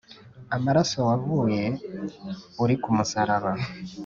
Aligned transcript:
Amaraso 0.55 0.97
wavuye, 1.07 1.63
Uri 2.63 2.75
ku 2.81 2.89
musaraba, 2.95 3.51